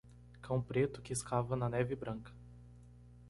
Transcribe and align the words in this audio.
Cão 0.41 0.59
preto 0.59 0.99
que 0.99 1.13
escava 1.13 1.55
na 1.55 1.69
neve 1.69 1.95
branca. 1.95 2.33